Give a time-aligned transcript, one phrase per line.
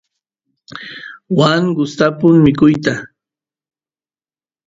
[1.37, 2.93] waa gustapun mikuyta